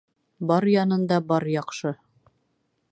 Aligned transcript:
Бар 0.51 0.65
янында 0.69 1.21
бар 1.33 1.47
яҡшы 1.57 1.95